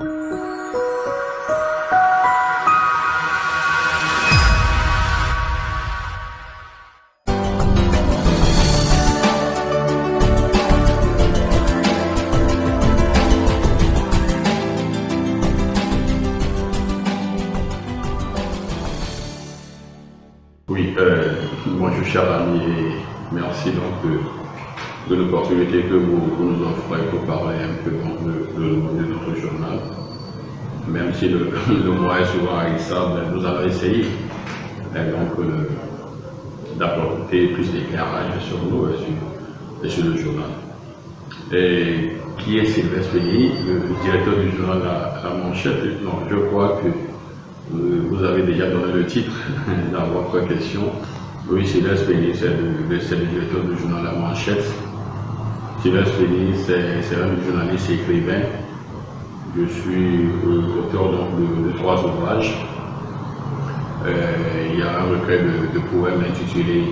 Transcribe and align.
Oui, 0.00 0.06
euh, 20.96 21.34
bonjour 21.66 22.04
cher 22.06 22.32
ami 22.32 22.60
et 22.62 22.94
merci 23.32 23.70
donc 23.72 24.39
de 25.08 25.14
l'opportunité 25.16 25.82
que 25.82 25.94
vous, 25.94 26.20
nous 26.40 26.64
offrez 26.64 27.02
pour 27.10 27.20
parler 27.20 27.56
un 27.58 27.82
peu 27.84 27.90
de, 27.90 29.04
notre 29.04 29.40
journal. 29.40 29.78
Même 30.88 31.12
si 31.14 31.28
le, 31.28 31.50
le 31.84 31.90
mois 31.92 32.20
est 32.20 32.26
souvent 32.26 32.58
haïssable, 32.58 33.22
nous 33.34 33.44
allons 33.44 33.66
essayer 33.66 34.04
euh, 34.96 35.64
d'apporter 36.78 37.48
plus 37.48 37.70
d'éclairage 37.72 38.40
sur 38.40 38.58
nous 38.58 38.88
et 39.84 39.88
sur, 39.88 40.04
le 40.04 40.16
journal. 40.16 40.50
Et 41.52 42.12
qui 42.38 42.58
est 42.58 42.66
Sylvestre 42.66 43.12
Pény, 43.12 43.52
le 43.66 44.02
directeur 44.02 44.34
du 44.36 44.56
journal 44.56 44.80
La, 44.84 45.30
Manchette? 45.34 46.02
Non, 46.02 46.20
je 46.30 46.36
crois 46.36 46.80
que 46.82 46.88
vous 47.72 48.24
avez 48.24 48.42
déjà 48.42 48.68
donné 48.70 48.92
le 48.94 49.06
titre 49.06 49.32
dans 49.92 50.06
votre 50.06 50.46
question. 50.48 50.82
Oui, 51.48 51.66
Sylvestre 51.66 52.06
Pény, 52.08 52.32
c'est 52.34 52.48
le, 52.48 52.88
le, 52.88 52.98
directeur 52.98 53.62
du 53.64 53.76
journal 53.78 54.04
La 54.04 54.12
Manchette. 54.12 54.64
Sylvestre 55.82 56.16
Pény, 56.18 56.54
c'est 56.66 57.16
un 57.16 57.44
journaliste 57.46 57.90
écrivain. 57.90 58.42
Je 59.56 59.66
suis 59.66 60.28
auteur 60.78 61.10
donc, 61.10 61.66
de, 61.66 61.78
trois 61.78 62.04
ouvrages. 62.04 62.54
Euh, 64.06 64.68
il 64.72 64.78
y 64.78 64.82
a 64.82 65.00
un 65.00 65.10
recueil 65.10 65.40
de, 65.74 65.78
poèmes 65.78 66.22
intitulé 66.28 66.84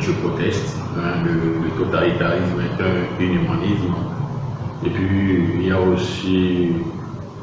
Je 0.00 0.12
proteste, 0.12 0.76
hein, 0.96 1.22
le, 1.24 1.84
totalitarisme 1.84 2.60
est 2.60 2.82
un 2.82 3.24
inhumanisme. 3.24 3.94
Et 4.86 4.90
puis 4.90 5.44
il 5.56 5.66
y 5.66 5.70
a 5.70 5.80
aussi 5.80 6.72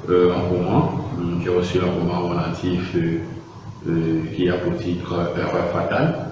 euh, 0.10 0.34
un 0.34 0.42
roman 0.50 1.02
j'ai 1.44 1.50
reçu 1.50 1.80
un 1.80 1.92
roman 1.92 2.30
relatif 2.30 2.96
euh, 2.96 4.22
qui 4.36 4.50
a 4.50 4.54
pour 4.58 4.78
titre 4.78 5.32
Erreur 5.38 5.70
fatale. 5.74 6.28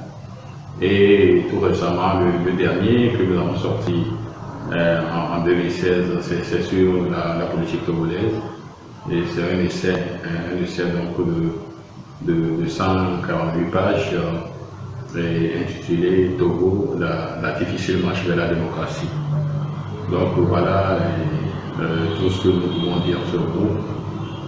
Et 0.81 1.43
tout 1.49 1.59
récemment, 1.59 2.21
le, 2.45 2.51
dernier 2.53 3.09
que 3.09 3.23
nous 3.23 3.39
avons 3.39 3.57
sorti 3.57 4.03
en, 4.71 5.39
en, 5.39 5.43
2016, 5.45 6.05
c'est 6.21 6.61
sur 6.63 7.09
la, 7.09 7.45
politique 7.45 7.85
togolaise. 7.85 8.35
Et 9.11 9.23
c'est 9.33 9.41
un 9.41 9.59
essai, 9.63 9.95
un 10.23 10.63
essai 10.63 10.83
donc 10.83 11.25
de, 11.25 12.31
de, 12.31 12.61
de 12.63 12.67
148 12.67 13.71
pages 13.71 14.15
euh, 15.15 15.63
intitulé 15.63 16.35
Togo, 16.37 16.95
la, 16.99 17.51
difficile 17.59 18.03
marche 18.05 18.25
vers 18.25 18.35
la 18.35 18.53
démocratie. 18.53 19.09
Donc 20.11 20.37
voilà 20.47 20.97
tout 22.17 22.29
ce 22.29 22.43
que 22.43 22.47
nous 22.49 22.61
pouvons 22.61 22.99
dire 23.05 23.17
sur 23.31 23.41
vous. 23.41 23.69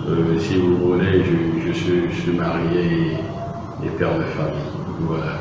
Euh, 0.08 0.40
si 0.40 0.58
vous 0.58 0.78
voulez, 0.78 1.24
je, 1.24 1.68
je, 1.68 1.74
suis, 1.74 2.32
marié 2.32 3.18
et, 3.84 3.90
père 3.98 4.18
de 4.18 4.24
famille. 4.24 4.62
Voilà. 5.02 5.40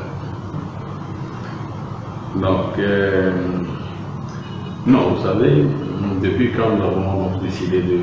Donc, 2.35 2.79
euh, 2.79 3.31
non, 4.87 5.13
vous 5.13 5.21
savez, 5.21 5.65
depuis 6.23 6.51
quand 6.51 6.75
nous 6.75 6.83
avons 6.83 7.37
décidé 7.41 7.81
de, 7.81 7.99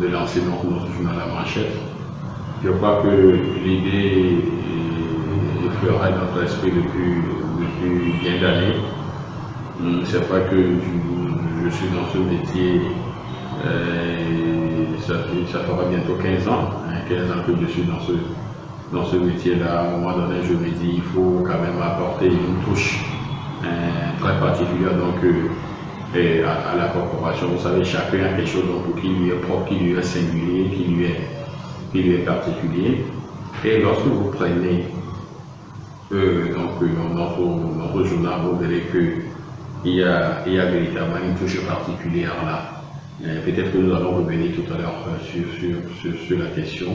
de, 0.00 0.12
lancer 0.12 0.40
notre, 0.42 0.86
journal 0.92 1.16
à 1.20 1.34
manchette, 1.34 1.74
je 2.62 2.70
crois 2.70 3.02
que 3.02 3.38
l'idée 3.64 4.38
effleurait 5.66 6.12
notre 6.12 6.44
esprit 6.44 6.70
depuis, 6.70 7.22
depuis 7.58 8.12
bien 8.20 8.40
d'années. 8.40 8.76
C'est 10.04 10.28
pas 10.28 10.40
que 10.40 10.56
je, 10.56 11.70
suis 11.70 11.88
dans 11.88 12.08
ce 12.12 12.18
métier 12.18 12.80
euh, 13.64 14.18
ça, 15.00 15.14
ça, 15.50 15.58
fera 15.60 15.84
bientôt 15.88 16.14
15 16.22 16.48
ans, 16.48 16.70
hein, 16.88 17.00
15 17.08 17.30
ans 17.30 17.42
que 17.46 17.52
je 17.60 17.66
suis 17.66 17.82
dans 17.82 18.00
ce, 18.00 18.12
dans 18.92 19.04
ce 19.04 19.16
métier-là. 19.16 19.80
À 19.80 19.86
un 19.88 19.90
moment 19.98 20.16
donné, 20.16 20.36
je 20.44 20.54
me 20.54 20.68
dis 20.68 20.94
il 20.96 21.02
faut 21.02 21.42
quand 21.44 21.60
même 21.60 21.82
apporter 21.82 22.26
une 22.26 22.64
touche 22.64 23.00
hein, 23.04 23.17
très 24.20 24.38
particulière 24.40 24.94
donc, 24.94 25.22
euh, 25.24 26.44
à, 26.46 26.76
la 26.76 26.88
corporation. 26.88 27.48
Vous 27.48 27.62
savez, 27.62 27.84
chacun 27.84 28.24
a 28.24 28.28
quelque 28.36 28.46
chose 28.48 28.64
qui 29.00 29.08
lui 29.08 29.30
est 29.30 29.40
propre, 29.40 29.68
qui 29.68 29.74
lui 29.76 29.92
est 29.92 30.02
singulier, 30.02 30.70
qui 30.70 30.84
lui 30.84 31.04
est, 31.04 31.20
qui 31.92 32.02
lui 32.02 32.14
est 32.14 32.24
particulier. 32.24 33.04
Et 33.64 33.80
lorsque 33.80 34.06
vous 34.06 34.30
prenez 34.30 34.84
euh, 36.12 36.54
donc, 36.54 36.80
notre, 37.14 37.40
notre 37.40 38.04
journal, 38.04 38.40
vous 38.44 38.58
verrez 38.58 38.84
qu'il 38.92 39.92
y 39.92 40.02
a, 40.02 40.42
il 40.46 40.54
y 40.54 40.58
a 40.58 40.66
véritablement 40.66 41.16
une 41.24 41.34
touche 41.34 41.60
particulière 41.66 42.34
là. 42.44 42.74
Peut-être 43.44 43.72
que 43.72 43.78
nous 43.78 43.92
allons 43.92 44.14
revenir 44.18 44.52
tout 44.54 44.72
à 44.72 44.78
l'heure 44.78 44.94
sur, 45.24 45.42
sur, 45.58 45.76
sur, 46.00 46.20
sur, 46.24 46.38
la 46.38 46.50
question. 46.50 46.86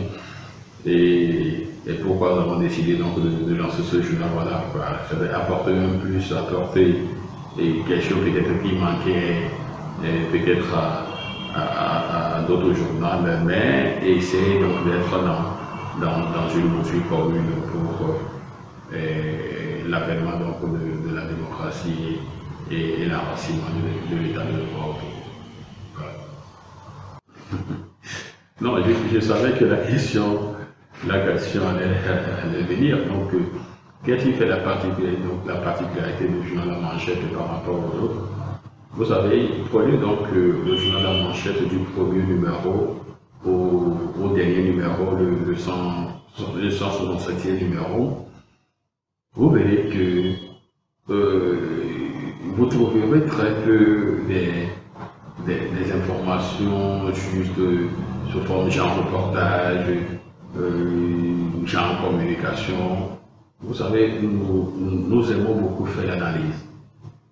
Et, 0.85 1.67
et, 1.87 1.93
pourquoi 1.93 2.33
nous 2.33 2.41
avons 2.41 2.59
décidé 2.59 2.95
donc 2.95 3.15
de, 3.21 3.55
lancer 3.55 3.83
ce 3.83 4.01
journal. 4.01 4.29
Voilà, 4.33 5.01
ça 5.09 5.37
apporter 5.37 5.71
un 5.71 5.97
plus, 5.99 6.31
apporter 6.33 6.95
et 7.59 7.73
quelque 7.87 8.03
chose 8.03 8.19
peut-être 8.23 8.61
qui 8.63 8.75
manquait 8.75 9.49
peut-être 10.31 10.73
à, 11.55 12.41
d'autres 12.47 12.73
journaux, 12.73 13.07
mais 13.45 13.99
essayer 14.05 14.59
donc 14.59 14.85
d'être 14.85 15.23
dans, 15.99 16.31
dans, 16.31 16.49
une 16.55 16.79
mesure 16.79 17.07
commune 17.09 17.51
pour 17.71 18.15
euh, 18.93 19.81
l'avènement 19.87 20.37
donc 20.39 20.73
de, 20.73 21.15
la 21.15 21.25
démocratie 21.25 22.19
et, 22.71 23.01
et 23.01 23.05
l'enracinement 23.05 23.67
de, 24.09 24.17
l'état 24.17 24.41
de 24.41 24.71
droit. 24.71 24.99
Non, 28.61 28.77
je, 28.77 29.15
je, 29.15 29.19
savais 29.19 29.51
que 29.57 29.65
la 29.65 29.77
question, 29.77 30.52
la 31.07 31.19
question 31.19 31.61
allait, 31.67 32.63
venir. 32.63 32.97
Donc, 33.07 33.33
euh, 33.33 33.39
qu'est-ce 34.05 34.25
qui 34.25 34.33
fait 34.33 34.47
la 34.47 34.57
particularité, 34.57 35.21
donc, 35.21 35.45
la 35.47 35.55
particularité 35.55 36.27
du 36.27 36.47
journal 36.47 36.69
La 36.69 36.79
Manchette 36.79 37.31
par 37.33 37.49
rapport 37.49 37.75
aux 37.75 38.03
autres? 38.03 38.27
Vous 38.95 39.05
savez, 39.05 39.49
prenez 39.71 39.97
donc 39.97 40.19
euh, 40.33 40.63
le 40.65 40.75
journal 40.77 41.03
La 41.03 41.23
Manchette 41.23 41.67
du 41.67 41.79
premier 41.95 42.23
numéro 42.23 42.99
au, 43.45 44.29
dernier 44.35 44.63
numéro, 44.63 45.15
le, 45.17 45.51
le, 45.51 45.55
100, 45.55 45.71
le 46.55 46.69
167e 46.69 47.59
numéro. 47.59 48.27
Vous 49.35 49.49
verrez 49.49 49.89
que 49.89 51.11
euh, 51.11 51.57
vous 52.55 52.65
trouverez 52.67 53.25
très 53.25 53.53
peu 53.63 54.19
des, 54.27 54.69
informations 55.91 57.07
juste 57.13 57.51
sous 58.31 58.41
forme 58.41 58.69
genre 58.69 58.97
reportage, 58.97 59.85
euh, 60.57 61.65
genre 61.65 62.01
communication. 62.05 63.09
Vous 63.61 63.73
savez, 63.73 64.19
nous, 64.21 65.31
aimons 65.31 65.55
beaucoup 65.55 65.85
faire 65.85 66.07
l'analyse. 66.07 66.65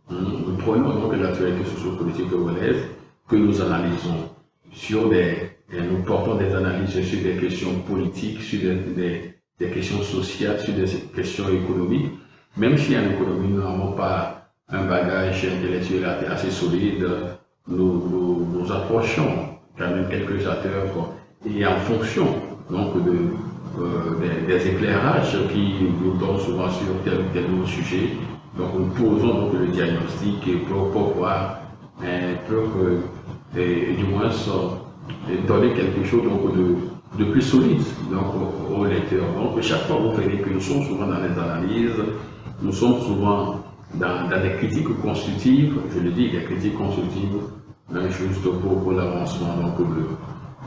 Nous 0.09 0.55
prenons 0.57 0.99
donc 0.99 1.15
l'actualité 1.17 1.65
sociopolitique 1.65 2.29
congolaise 2.29 2.83
que 3.27 3.35
nous 3.35 3.61
analysons 3.61 4.29
sur 4.71 5.09
des, 5.09 5.51
nous 5.73 6.03
portons 6.03 6.35
des 6.35 6.53
analyses 6.53 7.01
sur 7.01 7.21
des 7.21 7.35
questions 7.35 7.73
politiques, 7.87 8.41
sur 8.41 8.59
des 8.95 9.69
questions 9.73 10.01
sociales, 10.01 10.59
sur 10.59 10.73
des 10.73 10.85
questions 11.15 11.49
économiques. 11.49 12.11
Même 12.57 12.77
si 12.77 12.97
en 12.97 13.09
économie 13.09 13.49
nous 13.49 13.61
n'avons 13.61 13.93
pas 13.93 14.51
un 14.69 14.85
bagage 14.85 15.45
intellectuel 15.45 16.05
assez 16.05 16.51
solide, 16.51 17.05
nous, 17.67 18.09
nous, 18.09 18.47
nous, 18.53 18.71
approchons 18.71 19.57
quand 19.77 19.89
même 19.89 20.07
quelques 20.09 20.45
acteurs 20.47 21.13
et 21.45 21.65
en 21.65 21.77
fonction 21.77 22.40
donc 22.71 23.03
de, 23.03 23.11
euh, 23.79 24.47
des, 24.47 24.67
éclairages 24.67 25.37
qui 25.51 25.75
nous 26.03 26.13
donnent 26.17 26.39
souvent 26.39 26.69
sur 26.69 26.87
tel 27.03 27.19
ou 27.19 27.33
tel 27.33 27.43
autre 27.59 27.67
sujet. 27.67 28.09
Donc 28.57 28.69
nous 28.77 28.87
posons 28.87 29.41
donc 29.41 29.53
le 29.53 29.67
diagnostic 29.67 30.65
pour, 30.67 30.91
pour 30.91 31.13
voir, 31.15 31.59
pour 32.47 33.57
et, 33.57 33.93
du 33.93 34.05
moins 34.05 34.29
donner 35.47 35.73
quelque 35.73 36.03
chose 36.05 36.23
donc, 36.23 36.55
de, 36.55 36.75
de 37.23 37.31
plus 37.31 37.41
solide 37.41 37.81
donc, 38.09 38.89
lecteurs. 38.89 39.33
Donc 39.35 39.61
chaque 39.61 39.87
fois 39.87 39.97
vous 39.97 40.11
verrez 40.11 40.39
que 40.39 40.49
nous 40.49 40.61
sommes 40.61 40.83
souvent 40.83 41.07
dans 41.07 41.19
les 41.19 41.37
analyses, 41.39 42.01
nous 42.61 42.71
sommes 42.71 42.99
souvent 43.01 43.61
dans, 43.95 44.29
des 44.41 44.55
critiques 44.57 45.01
constructives, 45.01 45.75
je 45.93 45.99
le 45.99 46.11
dis, 46.11 46.31
des 46.31 46.43
critiques 46.43 46.75
constructives, 46.75 47.37
hein, 47.93 48.09
juste 48.09 48.43
pour, 48.43 48.81
pour 48.81 48.91
l'avancement 48.91 49.57
donc, 49.57 49.77
de, 49.79 50.05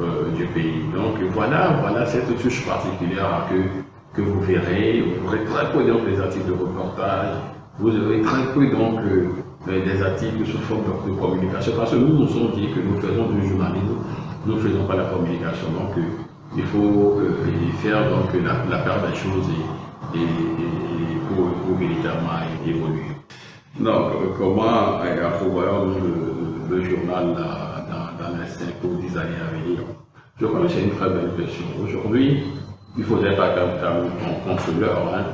euh, 0.01 0.31
du 0.37 0.45
pays. 0.47 0.83
Donc 0.95 1.19
voilà, 1.33 1.79
voilà 1.81 2.07
cette 2.07 2.27
touche 2.41 2.67
particulière 2.67 3.47
que, 3.51 4.17
que 4.17 4.23
vous 4.23 4.41
verrez. 4.41 5.03
Vous 5.03 5.27
aurez 5.29 5.45
très 5.45 5.73
peu 5.73 5.85
donc 5.85 6.07
des 6.07 6.21
articles 6.21 6.47
de 6.47 6.53
reportage, 6.53 7.37
vous 7.79 7.91
aurez 7.91 8.23
très 8.23 8.53
peu 8.55 8.67
donc 8.69 9.01
euh, 9.01 9.85
des 9.85 10.03
articles 10.03 10.45
sous 10.47 10.59
forme 10.59 10.83
de 11.07 11.13
communication, 11.13 11.73
parce 11.77 11.93
que 11.93 11.97
nous 11.97 12.19
nous 12.19 12.29
sommes 12.29 12.53
dit 12.55 12.69
que 12.69 12.81
nous 12.81 13.01
faisons 13.01 13.31
du 13.31 13.49
journalisme 13.49 13.99
nous 14.47 14.57
ne 14.57 14.61
faisons 14.61 14.85
pas 14.87 14.97
la 14.97 15.05
communication. 15.05 15.69
Donc, 15.73 16.05
il 16.57 16.65
faut 16.65 17.21
faire 17.83 18.09
donc, 18.11 18.31
la, 18.71 18.79
part 18.79 19.01
des 19.09 19.17
choses 19.17 19.49
et, 20.15 20.19
pour, 21.29 21.77
véritablement 21.79 22.45
évoluer. 22.67 23.03
Donc, 23.81 24.37
comment 24.39 25.01
avoir 25.01 25.85
le, 25.87 26.77
le, 26.77 26.85
journal 26.85 27.35
5 28.55 28.67
ou 28.85 29.01
10 29.01 29.19
années 29.19 29.41
à 29.43 29.57
venir 29.57 29.81
Je 30.41 30.47
c'est 30.69 30.83
une 30.83 30.91
très 30.91 31.09
belle 31.09 31.31
question. 31.37 31.67
Aujourd'hui, 31.83 32.45
il 32.97 33.01
ne 33.01 33.05
faudrait 33.05 33.35
pas 33.37 33.49
qu'on 33.51 34.49
consoleur. 34.49 35.13
Hein. 35.13 35.25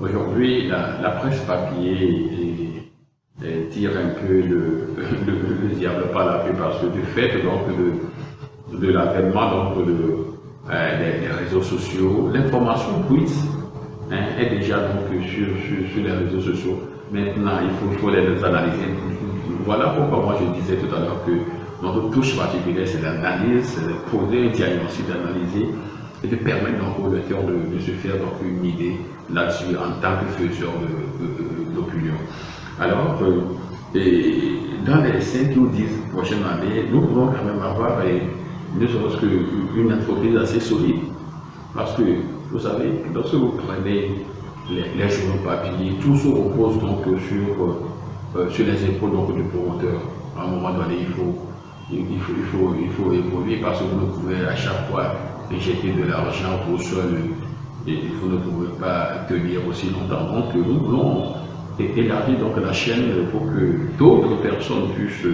Aujourd'hui, 0.00 0.68
la, 0.68 1.10
presse 1.10 1.40
papier 1.40 2.90
tire 3.70 3.90
un 3.90 4.08
peu 4.20 4.34
le, 4.40 5.74
diable 5.74 6.04
par 6.12 6.24
la 6.26 6.38
queue 6.44 6.54
parce 6.58 6.80
que 6.80 6.86
du 6.86 7.02
fait 7.14 7.42
donc, 7.42 7.66
de, 7.76 8.78
de 8.78 8.92
l'avènement 8.92 9.74
de, 9.76 9.84
euh, 10.70 11.20
des, 11.20 11.28
réseaux 11.28 11.62
sociaux, 11.62 12.30
l'information 12.32 13.02
quiz 13.08 13.46
hein, 14.10 14.38
est 14.38 14.48
déjà 14.56 14.78
donc, 14.78 15.22
sur, 15.22 15.48
sur, 15.92 16.02
les 16.02 16.12
réseaux 16.12 16.40
sociaux. 16.40 16.80
Maintenant, 17.12 17.58
il 17.62 17.70
faut, 17.76 17.92
il 17.92 17.98
faut 17.98 18.10
les 18.10 18.42
analyser. 18.42 18.88
Voilà 19.66 19.90
pourquoi 19.90 20.24
moi 20.24 20.36
je 20.40 20.60
disais 20.60 20.76
tout 20.76 20.94
à 20.94 21.00
l'heure 21.00 21.24
que 21.26 21.32
notre 21.84 22.10
touche 22.10 22.36
particulière, 22.36 22.86
c'est 22.86 23.02
l'analyse, 23.02 23.64
c'est 23.64 23.86
de 23.86 23.94
poser 24.10 24.48
un 24.48 24.50
diagnostic, 24.50 25.06
d'analyser 25.06 25.68
et 26.22 26.26
de 26.26 26.36
permettre 26.36 26.78
donc 26.78 26.98
au 27.04 27.10
de, 27.10 27.78
se 27.78 27.90
faire 27.92 28.14
une 28.42 28.64
idée 28.64 28.96
là-dessus 29.32 29.76
en 29.76 30.00
tant 30.00 30.16
que 30.20 30.26
faiseur 30.32 30.72
d'opinion. 31.74 32.14
Alors, 32.80 33.20
euh, 33.22 33.40
dans 34.86 35.02
les 35.02 35.20
5 35.20 35.56
ou 35.56 35.68
10 35.68 35.84
prochaines 36.12 36.42
années, 36.44 36.88
nous 36.90 37.02
pouvons 37.02 37.26
quand 37.26 37.44
même 37.44 37.62
avoir 37.62 38.00
ne 38.78 38.86
serait-ce 38.86 39.16
entreprise 39.92 40.36
assez 40.36 40.60
solide. 40.60 41.02
Parce 41.74 41.94
que, 41.94 42.02
vous 42.50 42.58
savez, 42.58 42.90
lorsque 43.14 43.34
vous 43.34 43.52
prenez 43.66 44.24
les, 44.70 45.08
journaux 45.08 45.42
papier, 45.44 45.92
tout 46.00 46.16
se 46.16 46.28
repose 46.28 46.78
donc 46.80 47.02
sur, 47.04 47.64
euh, 48.36 48.50
sur 48.50 48.66
les 48.66 48.84
épaules 48.84 49.12
donc, 49.12 49.34
du 49.34 49.42
promoteur. 49.44 50.00
À 50.36 50.44
un 50.44 50.48
moment 50.48 50.72
donné, 50.72 50.96
il 51.00 51.06
faut, 51.08 51.43
il, 51.92 52.18
faut, 52.20 52.32
il, 52.36 52.44
faut, 52.44 52.74
il 52.80 52.90
faut 52.90 53.12
évoluer 53.12 53.56
parce 53.56 53.78
que 53.78 53.84
vous 53.84 54.06
ne 54.06 54.12
pouvez 54.12 54.46
à 54.46 54.56
chaque 54.56 54.88
fois 54.90 55.14
jeter 55.58 55.92
de 55.92 56.08
l'argent 56.08 56.60
au 56.72 56.78
sol 56.78 57.18
et 57.86 57.98
vous 58.20 58.28
ne 58.28 58.38
pouvez 58.38 58.68
pas 58.80 59.26
tenir 59.28 59.60
aussi 59.68 59.90
longtemps. 59.90 60.32
Donc 60.32 60.54
nous 60.54 60.78
voulons 60.78 61.34
élargir 61.78 62.38
donc 62.38 62.56
la 62.62 62.72
chaîne 62.72 63.26
pour 63.30 63.42
que 63.46 63.98
d'autres 63.98 64.40
personnes 64.40 64.88
puissent 64.94 65.26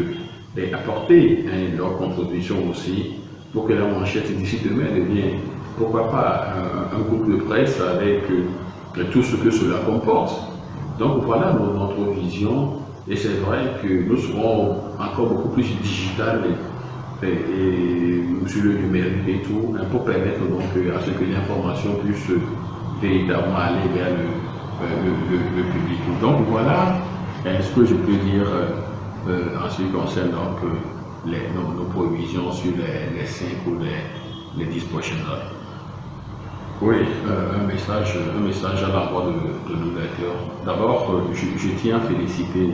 apporter 0.75 1.44
hein, 1.47 1.76
leur 1.76 1.97
contribution 1.97 2.56
aussi 2.70 3.12
pour 3.53 3.67
que 3.67 3.73
la 3.73 3.87
manchette 3.87 4.37
d'ici 4.37 4.58
demain 4.64 4.91
devienne, 4.94 5.38
pourquoi 5.76 6.11
pas, 6.11 6.55
un, 6.93 7.00
groupe 7.00 7.31
de 7.31 7.37
presse 7.37 7.81
avec 7.81 8.23
euh, 8.31 9.05
tout 9.11 9.23
ce 9.23 9.37
que 9.37 9.50
cela 9.50 9.79
comporte. 9.79 10.41
Donc 10.99 11.25
voilà 11.25 11.53
notre 11.53 12.12
vision 12.12 12.75
et 13.10 13.16
c'est 13.16 13.40
vrai 13.44 13.74
que 13.82 13.88
nous 13.88 14.16
serons 14.16 14.76
encore 14.96 15.26
beaucoup 15.26 15.48
plus 15.48 15.64
digital 15.82 16.42
et, 17.22 18.22
sur 18.46 18.62
le 18.62 18.74
numérique 18.74 19.28
et 19.28 19.42
tout, 19.42 19.74
hein, 19.76 19.84
pour 19.90 20.04
permettre 20.04 20.40
donc 20.48 20.62
euh, 20.76 20.96
à 20.96 21.00
ce 21.00 21.10
que 21.10 21.24
l'information 21.24 21.96
puisse 22.04 22.30
véritablement 23.02 23.56
aller 23.56 23.88
vers 23.94 24.10
le, 24.10 24.24
euh, 24.84 25.72
public. 25.72 25.98
Donc 26.20 26.46
voilà 26.48 26.94
hein, 27.44 27.50
ce 27.60 27.74
que 27.74 27.84
je 27.84 27.94
peux 27.94 28.12
dire 28.12 28.46
euh, 29.28 29.58
en 29.62 29.68
ce 29.68 29.82
qui 29.82 29.88
concerne 29.90 30.30
donc, 30.30 30.60
les, 31.26 31.42
nos, 31.54 31.84
provisions 31.92 32.50
sur 32.52 32.72
les, 32.76 33.20
les 33.20 33.26
5 33.26 33.48
ou 33.66 33.74
les, 33.80 34.64
les 34.64 34.70
10 34.70 34.84
prochaines 34.84 35.18
années. 35.18 35.60
Oui, 36.82 36.96
un, 37.28 37.66
message, 37.66 38.18
un 38.34 38.40
message 38.40 38.82
à 38.82 38.88
l'endroit 38.88 39.26
de, 39.26 39.74
nos 39.74 40.00
lecteurs. 40.00 40.32
D'abord, 40.64 41.20
je, 41.34 41.68
tiens 41.82 41.98
à 41.98 42.00
féliciter 42.00 42.70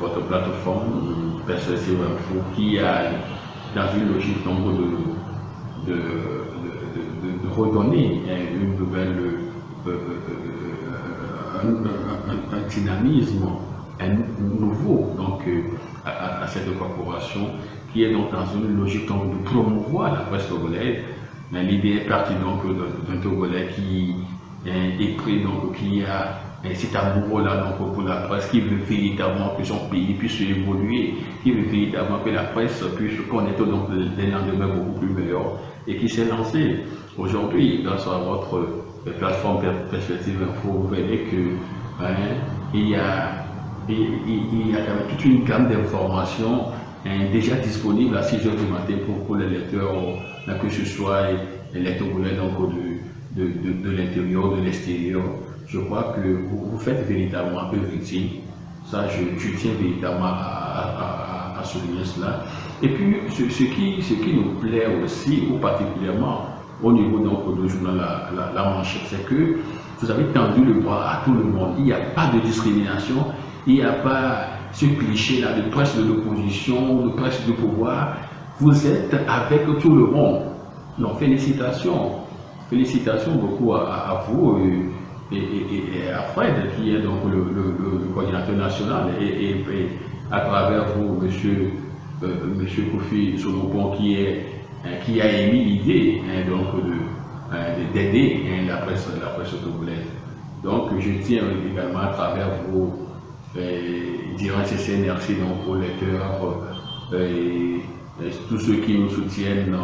votre 0.00 0.20
plateforme 0.26 1.18
Perspective 1.46 1.98
Info 2.02 2.40
qui 2.54 2.78
a, 2.78 3.04
dans 3.74 3.88
une 3.96 4.12
logique 4.12 4.44
donc, 4.44 4.58
de, 5.86 5.94
de, 5.94 7.48
redonner 7.50 8.22
une 8.54 8.76
nouvelle, 8.76 9.16
euh, 9.86 9.98
euh, 11.56 11.84
un, 12.52 12.68
dynamisme 12.68 13.48
un 13.98 14.08
nouveau 14.38 15.14
donc, 15.16 15.40
euh, 15.48 15.62
à, 16.04 16.46
cette 16.46 16.78
corporation 16.78 17.48
qui 17.92 18.04
est 18.04 18.12
dans 18.12 18.46
une 18.54 18.76
logique 18.76 19.08
donc, 19.08 19.30
de 19.32 19.44
promouvoir 19.44 20.12
la 20.12 20.20
presse 20.20 20.48
togolaise. 20.48 20.98
L'idée 21.50 22.02
est 22.02 22.08
partie 22.08 22.34
donc 22.34 22.60
d'un 23.08 23.16
Togolais 23.22 23.68
qui 23.74 24.16
est 24.66 25.16
pris, 25.16 25.42
donc, 25.42 25.74
qui 25.74 26.04
a 26.04 26.47
cet 26.74 26.94
amour-là 26.94 27.76
pour 27.78 28.02
la 28.02 28.16
presse 28.22 28.46
qui 28.50 28.60
veut 28.60 28.76
véritablement 28.76 29.54
que 29.56 29.64
son 29.64 29.78
pays 29.90 30.14
puisse 30.14 30.40
évoluer, 30.40 31.14
qui 31.42 31.52
veut 31.52 31.68
véritablement 31.70 32.18
que 32.24 32.30
la 32.30 32.44
presse 32.44 32.82
puisse 32.96 33.20
connaître 33.30 33.64
donc 33.64 33.90
des 33.90 34.26
lendemains 34.26 34.74
beaucoup 34.74 34.98
plus 34.98 35.10
meilleurs 35.10 35.58
et 35.86 35.96
qui 35.96 36.08
s'est 36.08 36.26
lancé 36.26 36.80
aujourd'hui 37.16 37.82
grâce 37.84 38.06
à 38.06 38.18
votre 38.18 38.56
euh, 38.56 39.12
plateforme 39.18 39.62
Perspective 39.90 40.42
Info. 40.42 40.68
Vous 40.68 40.88
verrez 40.88 41.26
que 41.30 42.04
hein, 42.04 42.14
il, 42.74 42.88
y 42.88 42.96
a, 42.96 43.44
il, 43.88 44.70
y 44.70 44.76
a 44.76 44.80
toute 45.08 45.24
une 45.24 45.44
gamme 45.44 45.68
d'informations 45.68 46.66
hein, 47.06 47.26
déjà 47.32 47.54
disponibles 47.54 48.16
à 48.16 48.22
6 48.22 48.36
h 48.36 48.40
du 48.42 48.72
matin 48.72 48.94
pour, 49.26 49.36
les 49.36 49.48
lecteurs, 49.48 49.94
que 50.60 50.68
ce 50.68 50.84
soit 50.84 51.28
les 51.72 51.80
lecteurs 51.80 52.08
donc, 52.08 52.74
de, 52.74 53.42
de, 53.42 53.46
de, 53.46 53.88
de 53.88 53.96
l'intérieur, 53.96 54.56
de 54.56 54.60
l'extérieur 54.62 55.22
je 55.68 55.78
crois 55.80 56.14
que 56.16 56.20
vous, 56.20 56.78
faites 56.78 57.06
véritablement 57.06 57.68
peu 57.70 57.76
utile. 57.94 58.40
Ça, 58.86 59.06
je, 59.08 59.56
tiens 59.58 59.72
véritablement 59.78 60.24
à, 60.24 61.60
souligner 61.62 62.04
cela. 62.04 62.44
Et 62.82 62.88
puis, 62.88 63.16
ce, 63.28 63.64
qui, 63.64 64.32
nous 64.32 64.54
plaît 64.60 64.86
aussi, 65.04 65.48
ou 65.52 65.58
particulièrement 65.58 66.46
au 66.82 66.92
niveau 66.92 67.18
donc, 67.18 67.60
du 67.60 67.68
journal 67.68 67.96
La, 67.96 68.52
la, 68.54 68.82
c'est 68.84 69.26
que 69.26 69.58
vous 70.00 70.10
avez 70.10 70.24
tendu 70.26 70.64
le 70.64 70.80
bras 70.80 71.10
à 71.10 71.24
tout 71.24 71.34
le 71.34 71.42
monde. 71.42 71.74
Il 71.78 71.84
n'y 71.84 71.92
a 71.92 72.00
pas 72.14 72.30
de 72.32 72.38
discrimination, 72.40 73.26
il 73.66 73.74
n'y 73.74 73.82
a 73.82 73.92
pas 73.92 74.46
ce 74.72 74.86
cliché-là 74.86 75.60
de 75.60 75.68
presse 75.70 75.96
de 75.96 76.04
l'opposition, 76.04 77.06
de 77.06 77.10
presse 77.10 77.44
de 77.46 77.52
pouvoir. 77.52 78.16
Vous 78.60 78.86
êtes 78.86 79.14
avec 79.28 79.66
tout 79.80 79.94
le 79.94 80.06
monde. 80.06 80.42
Donc, 80.98 81.18
félicitations. 81.18 82.12
Félicitations 82.70 83.34
beaucoup 83.34 83.74
à, 83.74 84.24
vous 84.28 84.58
et, 85.32 86.10
à 86.10 86.22
Fred, 86.32 86.54
qui 86.76 86.94
est 86.94 87.00
donc 87.00 87.20
le, 87.30 88.12
coordinateur 88.14 88.56
national, 88.56 89.10
et, 89.20 89.56
à 90.30 90.40
travers 90.40 90.86
vous, 90.96 91.20
monsieur, 91.22 91.72
euh, 92.22 92.34
monsieur 92.56 92.84
Kofi 92.84 93.38
Solopon, 93.38 93.96
qui, 93.96 94.14
est, 94.14 94.46
hein, 94.84 94.96
qui 95.04 95.20
a 95.20 95.30
émis 95.42 95.64
l'idée 95.64 96.20
hein, 96.28 96.44
hein, 97.52 97.56
d'aider 97.94 98.44
la 98.66 98.76
presse, 98.78 99.08
la 99.20 99.28
presse 99.28 99.52
togolaise. 99.62 100.06
Donc 100.62 100.90
je 100.98 101.10
tiens 101.24 101.44
également 101.70 102.00
à 102.00 102.08
travers 102.08 102.48
vous 102.68 102.92
euh, 103.56 104.36
dire 104.36 104.54
un 104.58 104.64
merci 105.00 105.34
donc 105.34 105.66
aux 105.68 105.76
lecteurs 105.76 106.62
euh, 107.12 107.78
et, 108.20 108.30
tous 108.48 108.58
ceux 108.58 108.76
qui 108.78 108.98
nous 108.98 109.08
soutiennent 109.08 109.76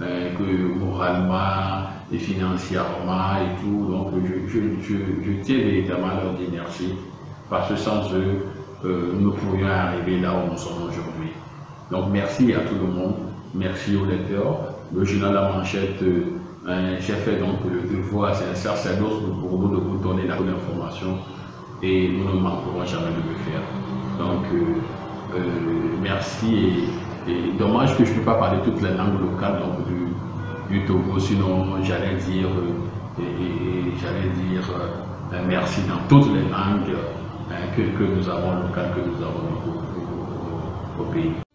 que 0.00 0.78
moralement, 0.78 1.90
et 2.12 2.18
financièrement 2.18 3.36
et 3.36 3.60
tout. 3.60 3.86
Donc 3.90 4.12
je, 4.24 4.58
je, 4.58 5.42
tiens 5.42 5.58
véritablement 5.58 6.08
leur 6.08 6.34
merci, 6.52 6.94
parce 7.48 7.68
que 7.68 7.76
sans 7.76 8.12
eux, 8.14 8.46
nous 8.84 9.32
pourrions 9.32 9.68
arriver 9.68 10.20
là 10.20 10.34
où 10.34 10.50
nous 10.50 10.58
sommes 10.58 10.88
aujourd'hui. 10.88 11.30
Donc 11.90 12.06
merci 12.10 12.52
à 12.54 12.60
tout 12.60 12.76
le 12.76 12.92
monde, 12.92 13.14
merci 13.54 13.96
aux 13.96 14.04
lecteurs. 14.04 14.74
Le 14.94 15.04
journal 15.04 15.34
La 15.34 15.52
Manchette, 15.52 16.02
euh, 16.02 16.96
j'ai 17.00 17.14
fait 17.14 17.36
donc 17.36 17.58
le 17.64 17.96
devoir, 17.96 18.34
c'est 18.34 18.50
un 18.50 18.54
sacerdoce 18.54 19.22
pour 19.40 19.58
nous 19.58 19.68
de 19.68 19.76
vous 19.76 19.98
donner 19.98 20.26
la 20.26 20.36
bonne 20.36 20.50
information 20.50 21.18
et 21.82 22.08
nous 22.08 22.24
ne 22.24 22.40
manquerons 22.40 22.84
jamais 22.84 23.10
de 23.10 23.28
le 23.28 23.38
faire. 23.44 23.62
Donc 24.18 24.44
euh, 24.52 25.36
euh 25.36 25.42
merci 26.02 26.56
et, 26.56 26.84
et, 27.30 27.52
dommage 27.58 27.96
que 27.96 28.04
je 28.04 28.12
ne 28.12 28.18
peux 28.18 28.24
pas 28.24 28.34
parler 28.34 28.58
toutes 28.64 28.80
les 28.82 28.94
langues 28.94 29.20
locales 29.20 29.60
donc, 29.60 29.86
du, 29.86 30.78
du 30.78 30.84
Togo, 30.86 31.18
sinon 31.18 31.82
j'allais 31.82 32.16
dire, 32.16 32.48
euh, 32.48 33.22
et, 33.22 33.92
j'allais 34.00 34.30
dire 34.48 34.68
euh, 35.32 35.38
merci 35.46 35.82
dans 35.82 36.00
toutes 36.08 36.32
les 36.32 36.42
langues 36.42 36.94
euh, 37.52 37.54
que, 37.76 37.82
que, 37.82 38.04
nous 38.04 38.28
avons 38.28 38.62
locales, 38.66 38.92
que 38.94 39.00
nous 39.00 39.22
avons 39.22 39.90
au 40.98 41.04
pays. 41.12 41.49